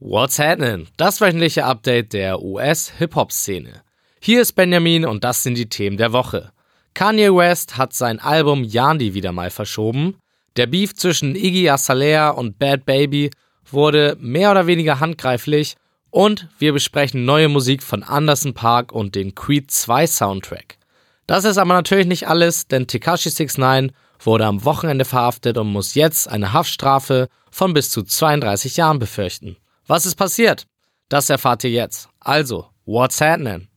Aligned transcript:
What's 0.00 0.38
happening? 0.38 0.86
Das 0.96 1.20
wöchentliche 1.20 1.64
Update 1.64 2.12
der 2.12 2.40
US-Hip-Hop-Szene. 2.40 3.82
Hier 4.20 4.42
ist 4.42 4.52
Benjamin 4.52 5.04
und 5.04 5.24
das 5.24 5.42
sind 5.42 5.58
die 5.58 5.68
Themen 5.68 5.96
der 5.96 6.12
Woche. 6.12 6.52
Kanye 6.94 7.34
West 7.34 7.76
hat 7.76 7.92
sein 7.94 8.20
Album 8.20 8.62
Yandi 8.62 9.14
wieder 9.14 9.32
mal 9.32 9.50
verschoben. 9.50 10.14
Der 10.54 10.68
Beef 10.68 10.94
zwischen 10.94 11.34
Iggy 11.34 11.68
Azalea 11.68 12.30
und 12.30 12.60
Bad 12.60 12.86
Baby 12.86 13.30
wurde 13.68 14.16
mehr 14.20 14.52
oder 14.52 14.68
weniger 14.68 15.00
handgreiflich 15.00 15.74
und 16.10 16.46
wir 16.60 16.72
besprechen 16.72 17.24
neue 17.24 17.48
Musik 17.48 17.82
von 17.82 18.04
Anderson 18.04 18.54
Park 18.54 18.92
und 18.92 19.16
den 19.16 19.34
Creed 19.34 19.68
2 19.68 20.06
Soundtrack. 20.06 20.78
Das 21.26 21.44
ist 21.44 21.58
aber 21.58 21.74
natürlich 21.74 22.06
nicht 22.06 22.28
alles, 22.28 22.68
denn 22.68 22.86
Tekashi 22.86 23.30
69 23.30 23.92
wurde 24.20 24.46
am 24.46 24.64
Wochenende 24.64 25.04
verhaftet 25.04 25.58
und 25.58 25.72
muss 25.72 25.94
jetzt 25.94 26.28
eine 26.28 26.52
Haftstrafe 26.52 27.26
von 27.50 27.74
bis 27.74 27.90
zu 27.90 28.04
32 28.04 28.76
Jahren 28.76 29.00
befürchten. 29.00 29.56
Was 29.90 30.04
ist 30.04 30.16
passiert? 30.16 30.66
Das 31.08 31.30
erfahrt 31.30 31.64
ihr 31.64 31.70
jetzt. 31.70 32.10
Also, 32.20 32.66
what's 32.84 33.22
happening? 33.22 33.68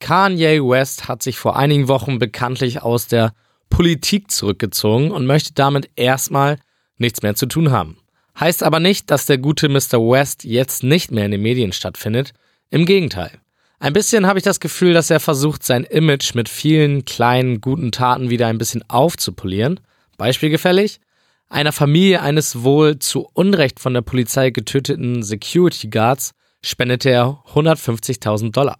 Kanye 0.00 0.62
West 0.62 1.06
hat 1.06 1.22
sich 1.22 1.36
vor 1.36 1.58
einigen 1.58 1.88
Wochen 1.88 2.18
bekanntlich 2.18 2.80
aus 2.80 3.08
der 3.08 3.34
Politik 3.68 4.30
zurückgezogen 4.30 5.10
und 5.10 5.26
möchte 5.26 5.52
damit 5.52 5.90
erstmal 5.96 6.56
nichts 6.96 7.20
mehr 7.20 7.34
zu 7.34 7.44
tun 7.44 7.70
haben. 7.70 7.98
Heißt 8.38 8.62
aber 8.62 8.80
nicht, 8.80 9.10
dass 9.10 9.26
der 9.26 9.38
gute 9.38 9.68
Mr. 9.68 9.98
West 10.00 10.44
jetzt 10.44 10.82
nicht 10.82 11.10
mehr 11.12 11.24
in 11.24 11.30
den 11.30 11.42
Medien 11.42 11.72
stattfindet. 11.72 12.32
Im 12.70 12.84
Gegenteil. 12.84 13.30
Ein 13.78 13.92
bisschen 13.92 14.26
habe 14.26 14.38
ich 14.38 14.44
das 14.44 14.60
Gefühl, 14.60 14.94
dass 14.94 15.10
er 15.10 15.20
versucht, 15.20 15.62
sein 15.62 15.84
Image 15.84 16.34
mit 16.34 16.48
vielen 16.48 17.04
kleinen 17.04 17.60
guten 17.60 17.92
Taten 17.92 18.30
wieder 18.30 18.46
ein 18.46 18.58
bisschen 18.58 18.82
aufzupolieren. 18.88 19.80
Beispielgefällig? 20.16 21.00
Einer 21.48 21.72
Familie 21.72 22.22
eines 22.22 22.62
wohl 22.62 22.98
zu 22.98 23.28
Unrecht 23.34 23.78
von 23.78 23.94
der 23.94 24.02
Polizei 24.02 24.50
getöteten 24.50 25.22
Security 25.22 25.88
Guards 25.88 26.32
spendete 26.62 27.10
er 27.10 27.42
150.000 27.52 28.52
Dollar. 28.52 28.78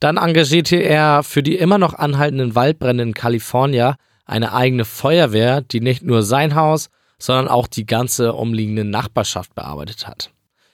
Dann 0.00 0.16
engagierte 0.16 0.76
er 0.76 1.22
für 1.22 1.42
die 1.42 1.56
immer 1.56 1.78
noch 1.78 1.94
anhaltenden 1.94 2.54
Waldbrände 2.54 3.02
in 3.02 3.14
Kalifornien 3.14 3.94
eine 4.24 4.54
eigene 4.54 4.84
Feuerwehr, 4.84 5.60
die 5.60 5.80
nicht 5.80 6.02
nur 6.02 6.22
sein 6.22 6.54
Haus, 6.54 6.88
sondern 7.20 7.46
auch 7.46 7.68
die 7.68 7.86
ganze 7.86 8.32
umliegende 8.32 8.84
Nachbarschaft 8.84 9.54
bearbeitet 9.54 10.08
hat. 10.08 10.32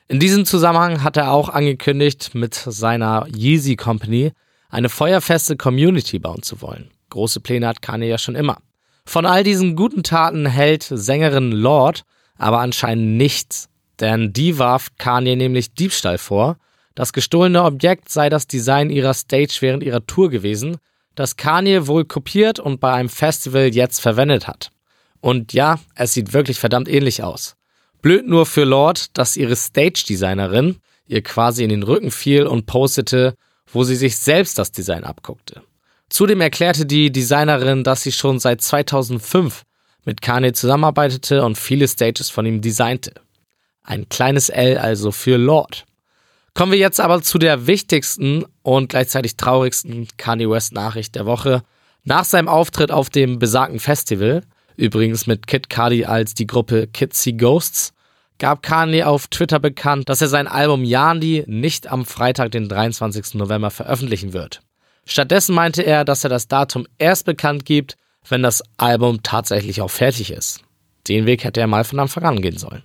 In 0.09 0.21
diesem 0.21 0.47
Zusammenhang 0.47 1.03
hat 1.03 1.17
er 1.17 1.33
auch 1.33 1.49
angekündigt, 1.49 2.35
mit 2.35 2.55
seiner 2.55 3.27
Yeezy 3.35 3.77
Company 3.77 4.33
eine 4.71 4.89
feuerfeste 4.89 5.57
Community 5.57 6.19
bauen 6.19 6.43
zu 6.43 6.63
wollen. 6.63 6.91
Große 7.11 7.41
Pläne 7.41 7.67
hat 7.67 7.83
Kanye 7.83 8.09
ja 8.09 8.19
schon 8.19 8.37
immer. 8.37 8.59
Von 9.05 9.27
all 9.27 9.45
diesen 9.45 9.77
guten 9.77 10.03
Taten 10.03 10.47
hält 10.47 10.85
Sängerin 10.85 11.53
Lord 11.53 12.05
aber 12.39 12.61
anscheinend 12.61 13.17
nichts, 13.17 13.69
denn 14.01 14.33
die 14.33 14.59
warf 14.59 14.89
Kanye 14.99 15.37
nämlich 15.37 15.75
Diebstahl 15.75 16.19
vor. 16.19 16.59
Das 16.95 17.13
gestohlene 17.13 17.63
Objekt 17.63 18.09
sei 18.09 18.29
das 18.29 18.47
Design 18.47 18.91
ihrer 18.91 19.15
Stage 19.15 19.59
während 19.61 19.83
ihrer 19.83 20.07
Tour 20.07 20.31
gewesen, 20.31 20.77
das 21.15 21.37
Kanye 21.37 21.87
wohl 21.87 22.05
kopiert 22.05 22.59
und 22.59 22.81
bei 22.81 22.93
einem 22.93 23.09
Festival 23.09 23.75
jetzt 23.75 24.01
verwendet 24.01 24.47
hat. 24.47 24.71
Und 25.21 25.53
ja, 25.53 25.79
es 25.95 26.13
sieht 26.13 26.33
wirklich 26.33 26.59
verdammt 26.59 26.89
ähnlich 26.89 27.23
aus. 27.23 27.57
Blöd 28.03 28.27
nur 28.27 28.47
für 28.47 28.65
Lord, 28.65 29.17
dass 29.19 29.37
ihre 29.37 29.57
Stage-Designerin 29.57 30.79
ihr 31.09 31.23
quasi 31.23 31.65
in 31.65 31.71
den 31.71 31.83
Rücken 31.83 32.11
fiel 32.11 32.47
und 32.47 32.67
postete, 32.67 33.35
wo 33.73 33.85
sie 33.85 33.97
sich 33.97 34.17
selbst 34.17 34.59
das 34.59 34.73
Design 34.73 35.05
abguckte. 35.05 35.63
Zudem 36.09 36.41
erklärte 36.41 36.87
die 36.87 37.11
Designerin, 37.11 37.83
dass 37.83 38.03
sie 38.03 38.13
schon 38.13 38.39
seit 38.39 38.61
2005 38.61 39.63
mit 40.05 40.23
Kanye 40.23 40.53
zusammenarbeitete 40.53 41.45
und 41.45 41.59
viele 41.59 41.89
Stages 41.89 42.31
von 42.31 42.47
ihm 42.47 42.61
designte. 42.61 43.15
Ein 43.83 44.09
kleines 44.09 44.49
L 44.49 44.79
also 44.79 45.11
für 45.11 45.37
Lord. 45.37 45.85
Kommen 46.55 46.73
wir 46.73 46.79
jetzt 46.79 47.01
aber 47.01 47.23
zu 47.23 47.39
der 47.39 47.67
wichtigsten 47.67 48.45
und 48.63 48.89
gleichzeitig 48.89 49.37
traurigsten 49.37 50.09
Kanye 50.17 50.49
West 50.49 50.73
Nachricht 50.73 51.15
der 51.15 51.27
Woche. 51.27 51.63
Nach 52.05 52.25
seinem 52.25 52.49
Auftritt 52.49 52.93
auf 52.93 53.11
dem 53.11 53.39
besagten 53.39 53.81
Festival 53.81 54.43
übrigens 54.77 55.27
mit 55.27 55.47
Kid 55.47 55.71
Cudi 55.71 56.05
als 56.05 56.35
die 56.35 56.47
Gruppe 56.47 56.87
Kids 56.87 57.23
See 57.23 57.33
Ghosts, 57.33 57.93
gab 58.39 58.63
Kanye 58.63 59.05
auf 59.05 59.29
Twitter 59.29 59.59
bekannt, 59.59 60.09
dass 60.09 60.21
er 60.21 60.29
sein 60.29 60.47
Album 60.47 60.85
Yandi 60.85 61.45
nicht 61.47 61.87
am 61.87 62.05
Freitag, 62.05 62.51
den 62.51 62.69
23. 62.69 63.35
November 63.35 63.71
veröffentlichen 63.71 64.33
wird. 64.33 64.61
Stattdessen 65.07 65.55
meinte 65.55 65.83
er, 65.83 66.05
dass 66.05 66.25
er 66.25 66.31
das 66.31 66.49
Datum 66.49 66.87
erst 66.99 67.25
bekannt 67.27 67.65
gibt, 67.65 67.97
wenn 68.29 68.43
das 68.43 68.63
Album 68.77 69.23
tatsächlich 69.23 69.81
auch 69.81 69.91
fertig 69.91 70.33
ist. 70.33 70.61
Den 71.09 71.27
Weg 71.27 71.45
hätte 71.45 71.61
er 71.61 71.69
mal 71.69 71.85
von 71.85 72.01
Anfang 72.01 72.25
an 72.25 72.43
gehen 72.43 72.59
sollen. 72.59 72.83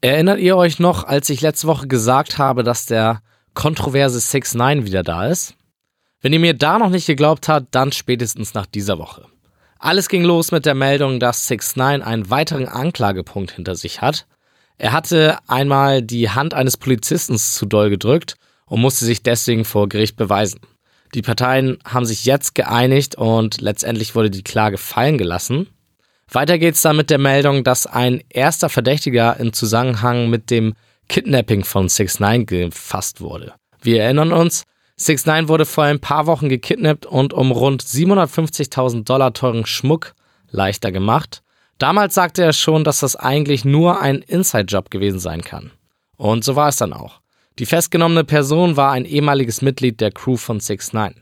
Erinnert 0.00 0.38
ihr 0.38 0.56
euch 0.56 0.78
noch, 0.78 1.04
als 1.04 1.28
ich 1.30 1.40
letzte 1.40 1.66
Woche 1.66 1.88
gesagt 1.88 2.38
habe, 2.38 2.62
dass 2.62 2.86
der 2.86 3.22
kontroverse 3.54 4.18
6 4.18 4.54
9 4.54 4.86
wieder 4.86 5.02
da 5.02 5.26
ist? 5.26 5.54
Wenn 6.20 6.32
ihr 6.32 6.38
mir 6.38 6.54
da 6.54 6.78
noch 6.78 6.90
nicht 6.90 7.06
geglaubt 7.06 7.48
habt, 7.48 7.74
dann 7.74 7.90
spätestens 7.90 8.54
nach 8.54 8.66
dieser 8.66 8.98
Woche. 8.98 9.26
Alles 9.82 10.08
ging 10.08 10.22
los 10.22 10.52
mit 10.52 10.64
der 10.64 10.76
Meldung, 10.76 11.18
dass 11.18 11.48
6 11.48 11.74
9 11.74 12.02
einen 12.02 12.30
weiteren 12.30 12.68
Anklagepunkt 12.68 13.50
hinter 13.50 13.74
sich 13.74 14.00
hat. 14.00 14.28
Er 14.78 14.92
hatte 14.92 15.38
einmal 15.48 16.02
die 16.02 16.30
Hand 16.30 16.54
eines 16.54 16.76
Polizisten 16.76 17.36
zu 17.36 17.66
doll 17.66 17.90
gedrückt 17.90 18.36
und 18.66 18.80
musste 18.80 19.04
sich 19.04 19.24
deswegen 19.24 19.64
vor 19.64 19.88
Gericht 19.88 20.16
beweisen. 20.16 20.60
Die 21.14 21.22
Parteien 21.22 21.78
haben 21.84 22.06
sich 22.06 22.24
jetzt 22.24 22.54
geeinigt 22.54 23.16
und 23.16 23.60
letztendlich 23.60 24.14
wurde 24.14 24.30
die 24.30 24.44
Klage 24.44 24.78
fallen 24.78 25.18
gelassen. 25.18 25.66
Weiter 26.30 26.58
geht's 26.58 26.82
dann 26.82 26.96
mit 26.96 27.10
der 27.10 27.18
Meldung, 27.18 27.64
dass 27.64 27.88
ein 27.88 28.22
erster 28.28 28.68
Verdächtiger 28.68 29.36
im 29.40 29.52
Zusammenhang 29.52 30.30
mit 30.30 30.50
dem 30.50 30.74
Kidnapping 31.08 31.64
von 31.64 31.88
6 31.88 32.20
9 32.20 32.46
gefasst 32.46 33.20
wurde. 33.20 33.54
Wir 33.82 34.04
erinnern 34.04 34.30
uns, 34.30 34.62
6 35.04 35.26
9 35.26 35.48
wurde 35.48 35.66
vor 35.66 35.84
ein 35.84 36.00
paar 36.00 36.26
Wochen 36.26 36.48
gekidnappt 36.48 37.06
und 37.06 37.32
um 37.32 37.50
rund 37.50 37.82
750.000 37.82 39.04
Dollar 39.04 39.32
teuren 39.32 39.66
Schmuck 39.66 40.14
leichter 40.50 40.92
gemacht. 40.92 41.42
Damals 41.78 42.14
sagte 42.14 42.42
er 42.42 42.52
schon, 42.52 42.84
dass 42.84 43.00
das 43.00 43.16
eigentlich 43.16 43.64
nur 43.64 44.00
ein 44.00 44.22
Inside-Job 44.22 44.90
gewesen 44.90 45.18
sein 45.18 45.42
kann. 45.42 45.72
Und 46.16 46.44
so 46.44 46.54
war 46.54 46.68
es 46.68 46.76
dann 46.76 46.92
auch. 46.92 47.20
Die 47.58 47.66
festgenommene 47.66 48.22
Person 48.22 48.76
war 48.76 48.92
ein 48.92 49.04
ehemaliges 49.04 49.60
Mitglied 49.60 50.00
der 50.00 50.12
Crew 50.12 50.36
von 50.36 50.60
6 50.60 50.92
9 50.92 51.14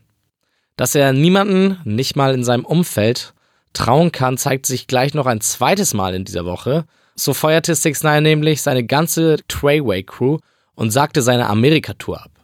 Dass 0.77 0.95
er 0.95 1.15
niemanden, 1.15 1.79
nicht 1.85 2.17
mal 2.17 2.35
in 2.35 2.45
seinem 2.45 2.67
Umfeld, 2.67 3.33
trauen 3.73 4.13
kann, 4.13 4.37
zeigt 4.37 4.67
sich 4.67 4.87
gleich 4.89 5.15
noch 5.15 5.27
ein 5.27 5.41
zweites 5.41 5.95
Mal 5.95 6.15
in 6.15 6.25
dieser 6.25 6.45
Woche. 6.45 6.85
So 7.15 7.33
feuerte 7.33 7.75
6 7.75 8.03
9 8.03 8.23
nämlich 8.23 8.61
seine 8.61 8.85
ganze 8.85 9.39
Treyway 9.49 10.03
Crew 10.03 10.39
und 10.75 10.91
sagte 10.91 11.23
seine 11.23 11.47
Amerika-Tour 11.47 12.23
ab. 12.23 12.40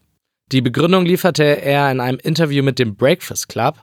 Die 0.53 0.61
Begründung 0.61 1.05
lieferte 1.05 1.43
er 1.43 1.91
in 1.91 2.01
einem 2.01 2.19
Interview 2.23 2.63
mit 2.63 2.79
dem 2.79 2.95
Breakfast 2.95 3.49
Club. 3.49 3.81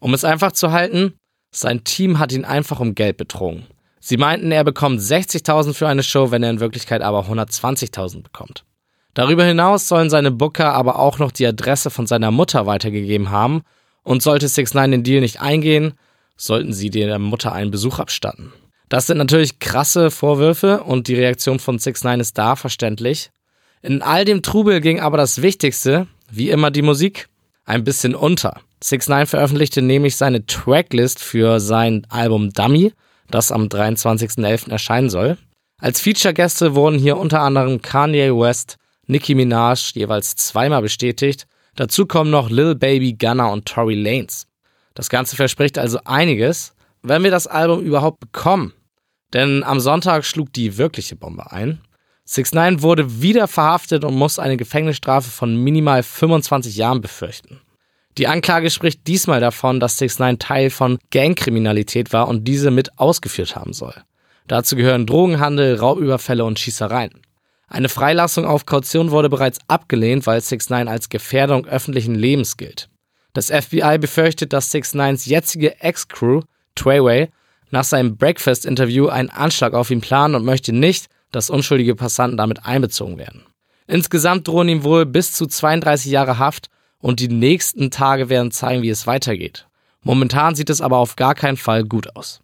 Um 0.00 0.12
es 0.12 0.24
einfach 0.24 0.50
zu 0.50 0.72
halten, 0.72 1.14
sein 1.52 1.84
Team 1.84 2.18
hat 2.18 2.32
ihn 2.32 2.44
einfach 2.44 2.80
um 2.80 2.96
Geld 2.96 3.16
betrogen. 3.16 3.66
Sie 4.00 4.16
meinten, 4.16 4.50
er 4.50 4.64
bekommt 4.64 5.00
60.000 5.00 5.74
für 5.74 5.86
eine 5.86 6.02
Show, 6.02 6.32
wenn 6.32 6.42
er 6.42 6.50
in 6.50 6.58
Wirklichkeit 6.60 7.02
aber 7.02 7.26
120.000 7.26 8.22
bekommt. 8.22 8.64
Darüber 9.14 9.44
hinaus 9.44 9.86
sollen 9.86 10.10
seine 10.10 10.30
Booker 10.32 10.72
aber 10.72 10.98
auch 10.98 11.18
noch 11.18 11.30
die 11.30 11.46
Adresse 11.46 11.90
von 11.90 12.06
seiner 12.06 12.30
Mutter 12.30 12.66
weitergegeben 12.66 13.30
haben 13.30 13.62
und 14.02 14.22
sollte 14.22 14.48
6 14.48 14.74
9 14.74 14.90
den 14.90 15.02
Deal 15.04 15.20
nicht 15.20 15.40
eingehen, 15.40 15.94
sollten 16.36 16.72
sie 16.72 16.90
der 16.90 17.18
Mutter 17.18 17.52
einen 17.52 17.70
Besuch 17.70 17.98
abstatten. 17.98 18.52
Das 18.88 19.06
sind 19.06 19.18
natürlich 19.18 19.60
krasse 19.60 20.10
Vorwürfe 20.10 20.82
und 20.82 21.06
die 21.06 21.14
Reaktion 21.14 21.60
von 21.60 21.78
6 21.78 22.02
9 22.02 22.20
ist 22.20 22.38
da 22.38 22.56
verständlich. 22.56 23.30
In 23.82 24.02
all 24.02 24.24
dem 24.24 24.42
Trubel 24.42 24.80
ging 24.80 25.00
aber 25.00 25.16
das 25.16 25.40
Wichtigste, 25.40 26.06
wie 26.30 26.50
immer 26.50 26.70
die 26.70 26.82
Musik, 26.82 27.28
ein 27.64 27.84
bisschen 27.84 28.14
unter. 28.14 28.60
6 28.82 29.08
9 29.08 29.26
veröffentlichte 29.26 29.82
nämlich 29.82 30.16
seine 30.16 30.44
Tracklist 30.44 31.18
für 31.20 31.60
sein 31.60 32.06
Album 32.10 32.50
Dummy, 32.50 32.92
das 33.30 33.52
am 33.52 33.64
23.11. 33.64 34.70
erscheinen 34.70 35.10
soll. 35.10 35.38
Als 35.78 36.00
Feature-Gäste 36.00 36.74
wurden 36.74 36.98
hier 36.98 37.16
unter 37.16 37.40
anderem 37.40 37.80
Kanye 37.80 38.36
West, 38.36 38.76
Nicki 39.06 39.34
Minaj 39.34 39.92
jeweils 39.94 40.36
zweimal 40.36 40.82
bestätigt. 40.82 41.46
Dazu 41.74 42.06
kommen 42.06 42.30
noch 42.30 42.50
Lil 42.50 42.74
Baby, 42.74 43.14
Gunner 43.14 43.50
und 43.50 43.66
Tory 43.66 43.94
Lanez. 43.94 44.46
Das 44.94 45.08
Ganze 45.08 45.36
verspricht 45.36 45.78
also 45.78 46.00
einiges, 46.04 46.74
wenn 47.02 47.22
wir 47.22 47.30
das 47.30 47.46
Album 47.46 47.80
überhaupt 47.80 48.20
bekommen. 48.20 48.74
Denn 49.32 49.62
am 49.64 49.80
Sonntag 49.80 50.24
schlug 50.24 50.52
die 50.52 50.76
wirkliche 50.76 51.16
Bombe 51.16 51.50
ein. 51.50 51.80
6 52.32 52.52
9 52.52 52.82
wurde 52.82 53.22
wieder 53.22 53.48
verhaftet 53.48 54.04
und 54.04 54.14
muss 54.14 54.38
eine 54.38 54.56
Gefängnisstrafe 54.56 55.28
von 55.28 55.56
minimal 55.56 56.04
25 56.04 56.76
Jahren 56.76 57.00
befürchten. 57.00 57.60
Die 58.18 58.28
Anklage 58.28 58.70
spricht 58.70 59.08
diesmal 59.08 59.40
davon, 59.40 59.80
dass 59.80 59.98
6 59.98 60.20
9 60.20 60.38
Teil 60.38 60.70
von 60.70 61.00
Gangkriminalität 61.10 62.12
war 62.12 62.28
und 62.28 62.46
diese 62.46 62.70
mit 62.70 62.96
ausgeführt 63.00 63.56
haben 63.56 63.72
soll. 63.72 63.94
Dazu 64.46 64.76
gehören 64.76 65.06
Drogenhandel, 65.06 65.74
Raubüberfälle 65.74 66.44
und 66.44 66.60
Schießereien. 66.60 67.20
Eine 67.66 67.88
Freilassung 67.88 68.44
auf 68.44 68.64
Kaution 68.64 69.10
wurde 69.10 69.28
bereits 69.28 69.58
abgelehnt, 69.66 70.24
weil 70.28 70.40
6 70.40 70.70
9 70.70 70.86
als 70.86 71.08
Gefährdung 71.08 71.66
öffentlichen 71.66 72.14
Lebens 72.14 72.56
gilt. 72.56 72.88
Das 73.32 73.50
FBI 73.50 73.98
befürchtet, 73.98 74.52
dass 74.52 74.70
6 74.70 74.94
9s 74.94 75.28
jetzige 75.28 75.80
Ex-Crew, 75.80 76.42
Treyway, 76.76 77.28
nach 77.72 77.84
seinem 77.84 78.16
Breakfast-Interview 78.16 79.08
einen 79.08 79.30
Anschlag 79.30 79.74
auf 79.74 79.90
ihn 79.90 80.00
planen 80.00 80.36
und 80.36 80.44
möchte 80.44 80.72
nicht, 80.72 81.08
dass 81.32 81.50
unschuldige 81.50 81.94
Passanten 81.94 82.36
damit 82.36 82.64
einbezogen 82.64 83.18
werden. 83.18 83.46
Insgesamt 83.86 84.46
drohen 84.46 84.68
ihm 84.68 84.84
wohl 84.84 85.06
bis 85.06 85.32
zu 85.32 85.46
32 85.46 86.10
Jahre 86.10 86.38
Haft 86.38 86.68
und 86.98 87.20
die 87.20 87.28
nächsten 87.28 87.90
Tage 87.90 88.28
werden 88.28 88.50
zeigen, 88.50 88.82
wie 88.82 88.90
es 88.90 89.06
weitergeht. 89.06 89.66
Momentan 90.02 90.54
sieht 90.54 90.70
es 90.70 90.80
aber 90.80 90.98
auf 90.98 91.16
gar 91.16 91.34
keinen 91.34 91.56
Fall 91.56 91.84
gut 91.84 92.14
aus. 92.16 92.40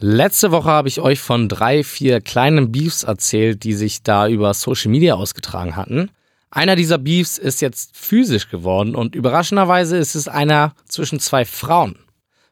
Letzte 0.00 0.52
Woche 0.52 0.68
habe 0.68 0.86
ich 0.86 1.00
euch 1.00 1.18
von 1.18 1.48
drei, 1.48 1.82
vier 1.82 2.20
kleinen 2.20 2.70
Beefs 2.70 3.02
erzählt, 3.02 3.64
die 3.64 3.74
sich 3.74 4.04
da 4.04 4.28
über 4.28 4.54
Social 4.54 4.92
Media 4.92 5.14
ausgetragen 5.14 5.74
hatten. 5.74 6.10
Einer 6.50 6.76
dieser 6.76 6.98
Beefs 6.98 7.36
ist 7.36 7.60
jetzt 7.60 7.96
physisch 7.96 8.48
geworden 8.48 8.94
und 8.94 9.16
überraschenderweise 9.16 9.96
ist 9.96 10.14
es 10.14 10.28
einer 10.28 10.72
zwischen 10.86 11.18
zwei 11.18 11.44
Frauen, 11.44 11.98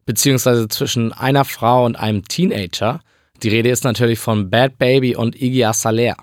beziehungsweise 0.04 0.66
zwischen 0.66 1.12
einer 1.12 1.44
Frau 1.44 1.84
und 1.86 1.94
einem 1.96 2.24
Teenager. 2.24 3.00
Die 3.42 3.48
Rede 3.48 3.68
ist 3.68 3.84
natürlich 3.84 4.18
von 4.18 4.50
Bad 4.50 4.78
Baby 4.78 5.16
und 5.16 5.40
Iggy 5.40 5.64
Azalea. 5.64 6.16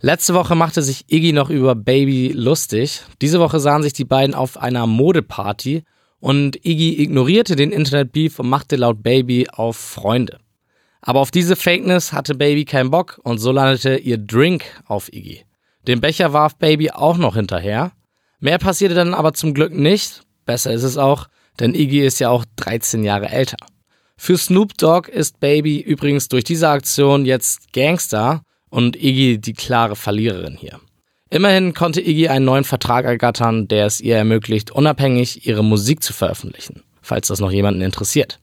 Letzte 0.00 0.34
Woche 0.34 0.54
machte 0.54 0.82
sich 0.82 1.10
Iggy 1.10 1.32
noch 1.32 1.50
über 1.50 1.74
Baby 1.74 2.32
lustig. 2.34 3.02
Diese 3.22 3.40
Woche 3.40 3.60
sahen 3.60 3.82
sich 3.82 3.94
die 3.94 4.04
beiden 4.04 4.34
auf 4.34 4.58
einer 4.58 4.86
Modeparty 4.86 5.84
und 6.20 6.56
Iggy 6.64 7.02
ignorierte 7.02 7.56
den 7.56 7.72
Internet-Beef 7.72 8.38
und 8.38 8.48
machte 8.48 8.76
laut 8.76 9.02
Baby 9.02 9.48
auf 9.50 9.76
Freunde. 9.76 10.38
Aber 11.00 11.20
auf 11.20 11.30
diese 11.30 11.56
Fakeness 11.56 12.12
hatte 12.12 12.34
Baby 12.34 12.64
keinen 12.64 12.90
Bock 12.90 13.20
und 13.22 13.38
so 13.38 13.52
landete 13.52 13.96
ihr 13.96 14.18
Drink 14.18 14.64
auf 14.86 15.12
Iggy. 15.12 15.44
Den 15.86 16.00
Becher 16.00 16.32
warf 16.32 16.56
Baby 16.56 16.90
auch 16.90 17.16
noch 17.16 17.36
hinterher. 17.36 17.92
Mehr 18.40 18.58
passierte 18.58 18.94
dann 18.94 19.14
aber 19.14 19.32
zum 19.32 19.54
Glück 19.54 19.72
nicht. 19.72 20.22
Besser 20.44 20.72
ist 20.72 20.82
es 20.82 20.98
auch, 20.98 21.28
denn 21.58 21.74
Iggy 21.74 22.04
ist 22.04 22.18
ja 22.18 22.28
auch 22.28 22.44
13 22.56 23.02
Jahre 23.02 23.28
älter. 23.28 23.56
Für 24.18 24.38
Snoop 24.38 24.76
Dogg 24.78 25.10
ist 25.10 25.40
Baby 25.40 25.80
übrigens 25.80 26.28
durch 26.28 26.44
diese 26.44 26.68
Aktion 26.68 27.26
jetzt 27.26 27.72
Gangster 27.72 28.42
und 28.70 28.96
Iggy 28.96 29.38
die 29.38 29.52
klare 29.52 29.96
Verliererin 29.96 30.56
hier. 30.56 30.80
Immerhin 31.28 31.74
konnte 31.74 32.00
Iggy 32.00 32.28
einen 32.28 32.44
neuen 32.44 32.64
Vertrag 32.64 33.04
ergattern, 33.04 33.68
der 33.68 33.86
es 33.86 34.00
ihr 34.00 34.16
ermöglicht, 34.16 34.70
unabhängig 34.70 35.46
ihre 35.46 35.64
Musik 35.64 36.02
zu 36.02 36.12
veröffentlichen, 36.12 36.82
falls 37.02 37.28
das 37.28 37.40
noch 37.40 37.50
jemanden 37.50 37.82
interessiert. 37.82 38.38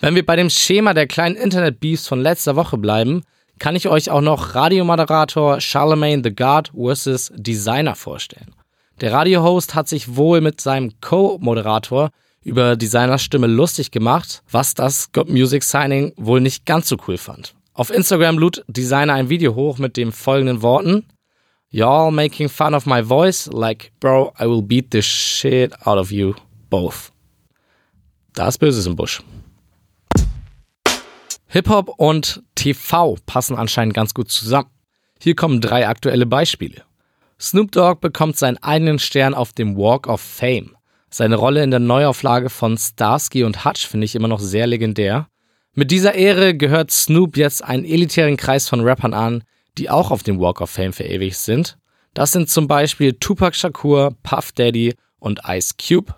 Wenn 0.00 0.14
wir 0.14 0.26
bei 0.26 0.36
dem 0.36 0.50
Schema 0.50 0.92
der 0.92 1.06
kleinen 1.06 1.36
Internet-Beefs 1.36 2.06
von 2.06 2.20
letzter 2.20 2.56
Woche 2.56 2.76
bleiben, 2.76 3.22
kann 3.58 3.76
ich 3.76 3.88
euch 3.88 4.10
auch 4.10 4.20
noch 4.20 4.54
Radiomoderator 4.54 5.60
Charlemagne 5.60 6.20
the 6.22 6.34
God 6.34 6.72
vs. 6.74 7.32
Designer 7.34 7.94
vorstellen. 7.94 8.54
Der 9.00 9.12
Radiohost 9.12 9.74
hat 9.74 9.88
sich 9.88 10.16
wohl 10.16 10.40
mit 10.40 10.60
seinem 10.60 10.92
Co-Moderator 11.00 12.10
über 12.46 12.76
Designers 12.76 13.22
Stimme 13.22 13.48
lustig 13.48 13.90
gemacht, 13.90 14.42
was 14.50 14.74
das 14.74 15.10
God 15.10 15.28
Music 15.28 15.64
Signing 15.64 16.12
wohl 16.16 16.40
nicht 16.40 16.64
ganz 16.64 16.88
so 16.88 16.96
cool 17.06 17.18
fand. 17.18 17.54
Auf 17.74 17.90
Instagram 17.90 18.38
lud 18.38 18.64
Designer 18.68 19.14
ein 19.14 19.28
Video 19.28 19.54
hoch 19.54 19.78
mit 19.78 19.96
den 19.96 20.12
folgenden 20.12 20.62
Worten: 20.62 21.04
Y'all 21.70 22.12
making 22.12 22.48
fun 22.48 22.72
of 22.72 22.86
my 22.86 23.02
voice? 23.02 23.50
Like, 23.52 23.90
bro, 23.98 24.32
I 24.40 24.44
will 24.44 24.62
beat 24.62 24.86
the 24.92 25.02
shit 25.02 25.74
out 25.86 25.98
of 25.98 26.12
you 26.12 26.34
both. 26.70 27.12
Da 28.34 28.48
ist 28.48 28.58
Böses 28.58 28.86
im 28.86 28.94
Busch. 28.94 29.22
Hip-Hop 31.48 31.88
und 31.96 32.42
TV 32.54 33.16
passen 33.26 33.56
anscheinend 33.56 33.94
ganz 33.94 34.14
gut 34.14 34.30
zusammen. 34.30 34.70
Hier 35.20 35.34
kommen 35.34 35.60
drei 35.60 35.88
aktuelle 35.88 36.26
Beispiele. 36.26 36.82
Snoop 37.40 37.72
Dogg 37.72 38.00
bekommt 38.00 38.36
seinen 38.36 38.58
eigenen 38.58 38.98
Stern 38.98 39.34
auf 39.34 39.52
dem 39.52 39.76
Walk 39.76 40.06
of 40.06 40.20
Fame. 40.20 40.75
Seine 41.10 41.36
Rolle 41.36 41.62
in 41.62 41.70
der 41.70 41.80
Neuauflage 41.80 42.50
von 42.50 42.76
Starsky 42.76 43.44
und 43.44 43.64
Hutch 43.64 43.86
finde 43.86 44.04
ich 44.04 44.14
immer 44.14 44.28
noch 44.28 44.40
sehr 44.40 44.66
legendär. 44.66 45.28
Mit 45.74 45.90
dieser 45.90 46.14
Ehre 46.14 46.54
gehört 46.54 46.90
Snoop 46.90 47.36
jetzt 47.36 47.62
einen 47.62 47.84
elitären 47.84 48.36
Kreis 48.36 48.68
von 48.68 48.80
Rappern 48.80 49.14
an, 49.14 49.44
die 49.78 49.90
auch 49.90 50.10
auf 50.10 50.22
dem 50.22 50.40
Walk 50.40 50.60
of 50.60 50.70
Fame 50.70 50.92
verewigt 50.92 51.36
sind. 51.36 51.78
Das 52.14 52.32
sind 52.32 52.48
zum 52.48 52.66
Beispiel 52.66 53.12
Tupac 53.12 53.54
Shakur, 53.54 54.14
Puff 54.22 54.52
Daddy 54.52 54.94
und 55.18 55.40
Ice 55.46 55.74
Cube. 55.76 56.14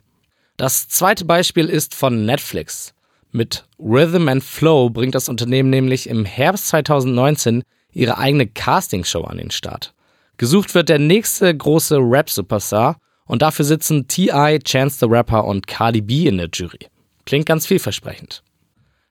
Das 0.56 0.88
zweite 0.88 1.24
Beispiel 1.24 1.66
ist 1.66 1.94
von 1.94 2.24
Netflix. 2.24 2.94
Mit 3.30 3.66
Rhythm 3.78 4.28
and 4.28 4.42
Flow 4.42 4.90
bringt 4.90 5.14
das 5.14 5.28
Unternehmen 5.28 5.70
nämlich 5.70 6.08
im 6.08 6.24
Herbst 6.24 6.68
2019 6.68 7.62
ihre 7.92 8.16
eigene 8.18 8.46
Castingshow 8.46 9.24
an 9.24 9.38
den 9.38 9.50
Start. 9.50 9.92
Gesucht 10.36 10.74
wird 10.74 10.88
der 10.88 10.98
nächste 10.98 11.54
große 11.54 11.98
Rap-Superstar 11.98 13.00
und 13.28 13.42
dafür 13.42 13.64
sitzen 13.64 14.08
T.I., 14.08 14.58
Chance 14.58 14.98
the 15.00 15.06
Rapper 15.06 15.44
und 15.44 15.66
Cardi 15.68 16.00
B 16.00 16.26
in 16.26 16.38
der 16.38 16.48
Jury. 16.52 16.88
Klingt 17.24 17.46
ganz 17.46 17.66
vielversprechend. 17.66 18.42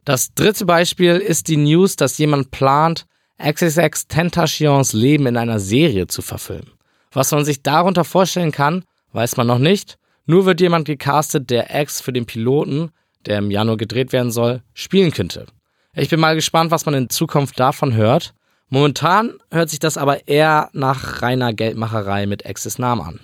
Das 0.04 0.34
dritte 0.34 0.66
Beispiel 0.66 1.18
ist 1.18 1.48
die 1.48 1.58
News, 1.58 1.96
dass 1.96 2.18
jemand 2.18 2.52
plant, 2.52 3.06
XXX 3.42 4.08
Tentacions 4.08 4.94
Leben 4.94 5.28
in 5.28 5.38
einer 5.38 5.60
Serie 5.60 6.08
zu 6.08 6.22
verfilmen. 6.22 6.72
Was 7.12 7.32
man 7.32 7.46
sich 7.46 7.62
darunter 7.62 8.04
vorstellen 8.04 8.52
kann, 8.52 8.84
weiß 9.14 9.38
man 9.38 9.48
noch 9.48 9.60
nicht. 9.60 9.98
Nur 10.26 10.46
wird 10.46 10.60
jemand 10.60 10.86
gecastet, 10.86 11.50
der 11.50 11.74
X 11.80 12.02
für 12.02 12.12
den 12.12 12.26
Piloten, 12.26 12.92
der 13.26 13.38
im 13.38 13.52
Januar 13.52 13.78
gedreht 13.78 14.12
werden 14.12 14.32
soll, 14.32 14.62
spielen 14.74 15.12
könnte. 15.12 15.46
Ich 15.94 16.10
bin 16.10 16.20
mal 16.20 16.36
gespannt, 16.36 16.72
was 16.72 16.86
man 16.86 16.96
in 16.96 17.10
Zukunft 17.10 17.60
davon 17.60 17.94
hört. 17.94 18.34
Momentan 18.70 19.38
hört 19.52 19.70
sich 19.70 19.80
das 19.80 19.98
aber 19.98 20.28
eher 20.28 20.70
nach 20.74 21.22
reiner 21.22 21.54
Geldmacherei 21.54 22.26
mit 22.26 22.44
X's 22.44 22.80
Namen 22.80 23.02
an. 23.02 23.20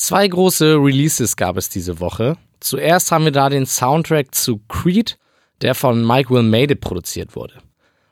Zwei 0.00 0.26
große 0.26 0.76
Releases 0.76 1.36
gab 1.36 1.58
es 1.58 1.68
diese 1.68 2.00
Woche. 2.00 2.38
Zuerst 2.60 3.12
haben 3.12 3.26
wir 3.26 3.32
da 3.32 3.50
den 3.50 3.66
Soundtrack 3.66 4.34
zu 4.34 4.62
Creed, 4.66 5.18
der 5.60 5.74
von 5.74 6.06
Mike 6.06 6.30
Will 6.30 6.42
Made 6.42 6.74
produziert 6.74 7.36
wurde. 7.36 7.56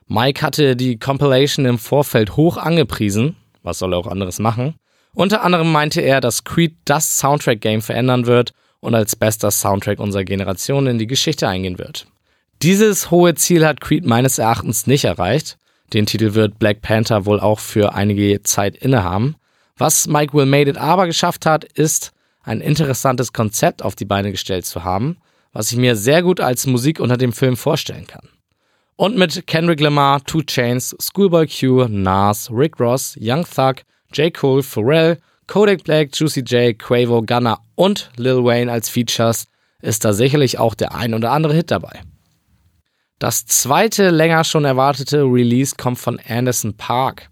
Mike 0.05 0.45
hatte 0.45 0.75
die 0.75 0.99
Compilation 0.99 1.65
im 1.65 1.79
Vorfeld 1.79 2.35
hoch 2.35 2.57
angepriesen, 2.57 3.37
was 3.63 3.79
soll 3.79 3.95
er 3.95 3.97
auch 3.97 4.05
anderes 4.05 4.37
machen. 4.37 4.75
Unter 5.15 5.41
anderem 5.41 5.71
meinte 5.71 6.01
er, 6.01 6.21
dass 6.21 6.43
Creed 6.43 6.75
das 6.85 7.17
Soundtrack-Game 7.17 7.81
verändern 7.81 8.27
wird 8.27 8.53
und 8.81 8.93
als 8.93 9.15
bester 9.15 9.49
Soundtrack 9.49 9.99
unserer 9.99 10.25
Generation 10.25 10.85
in 10.85 10.99
die 10.99 11.07
Geschichte 11.07 11.47
eingehen 11.47 11.79
wird. 11.79 12.05
Dieses 12.61 13.09
hohe 13.09 13.33
Ziel 13.33 13.65
hat 13.65 13.81
Creed 13.81 14.05
meines 14.05 14.37
Erachtens 14.37 14.85
nicht 14.85 15.05
erreicht. 15.05 15.57
Den 15.91 16.05
Titel 16.05 16.35
wird 16.35 16.59
Black 16.59 16.83
Panther 16.83 17.25
wohl 17.25 17.39
auch 17.39 17.57
für 17.57 17.95
einige 17.95 18.43
Zeit 18.43 18.77
innehaben. 18.77 19.37
Was 19.79 20.07
Mike 20.07 20.33
Will 20.33 20.45
Made 20.45 20.69
It 20.69 20.77
aber 20.77 21.07
geschafft 21.07 21.45
hat, 21.45 21.63
ist, 21.63 22.11
ein 22.43 22.59
interessantes 22.59 23.31
Konzept 23.31 23.81
auf 23.81 23.95
die 23.95 24.05
Beine 24.05 24.31
gestellt 24.31 24.65
zu 24.65 24.83
haben, 24.83 25.17
was 25.53 25.71
ich 25.71 25.77
mir 25.77 25.95
sehr 25.95 26.21
gut 26.21 26.41
als 26.41 26.67
Musik 26.67 26.99
unter 26.99 27.15
dem 27.15 27.31
Film 27.31 27.55
vorstellen 27.55 28.05
kann. 28.05 28.27
Und 28.97 29.17
mit 29.17 29.47
Kendrick 29.47 29.79
Lamar, 29.79 30.21
Two 30.25 30.41
Chains, 30.41 30.95
Schoolboy 31.01 31.47
Q, 31.47 31.87
Nas, 31.87 32.51
Rick 32.51 32.77
Ross, 32.79 33.15
Young 33.17 33.45
Thug, 33.45 33.83
J. 34.13 34.33
Cole, 34.33 34.63
Pharrell, 34.63 35.17
Kodak 35.47 35.85
Black, 35.85 36.09
Juicy 36.13 36.41
J, 36.41 36.77
Quavo, 36.77 37.21
Gunner 37.21 37.59
und 37.75 38.11
Lil 38.17 38.43
Wayne 38.43 38.69
als 38.69 38.89
Features 38.89 39.45
ist 39.81 40.03
da 40.03 40.11
sicherlich 40.11 40.59
auch 40.59 40.75
der 40.75 40.93
ein 40.93 41.13
oder 41.13 41.31
andere 41.31 41.53
Hit 41.53 41.71
dabei. 41.71 42.01
Das 43.17 43.45
zweite 43.45 44.09
länger 44.09 44.43
schon 44.43 44.65
erwartete 44.65 45.23
Release 45.23 45.75
kommt 45.77 45.99
von 45.99 46.19
Anderson 46.27 46.75
Park. 46.75 47.29